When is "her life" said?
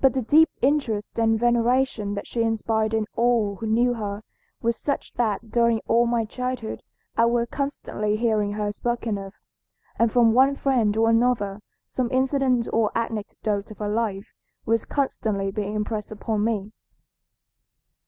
13.78-14.34